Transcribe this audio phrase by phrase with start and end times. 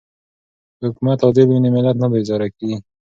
[0.77, 2.77] که حکومت عادل وي نو ملت نه بیزاره کیږي.